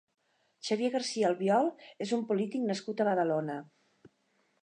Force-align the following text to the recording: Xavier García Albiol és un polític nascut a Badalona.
Xavier 0.67 0.89
García 0.95 1.27
Albiol 1.29 1.69
és 2.07 2.15
un 2.17 2.25
polític 2.31 2.65
nascut 2.71 3.05
a 3.05 3.09
Badalona. 3.11 3.61